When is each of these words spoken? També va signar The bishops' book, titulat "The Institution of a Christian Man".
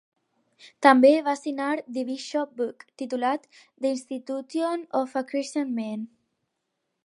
També 0.85 1.11
va 1.27 1.35
signar 1.41 1.67
The 1.97 2.05
bishops' 2.07 2.57
book, 2.61 2.87
titulat 3.03 3.45
"The 3.85 3.93
Institution 3.99 4.85
of 5.03 5.17
a 5.23 5.27
Christian 5.33 5.77
Man". 5.81 6.13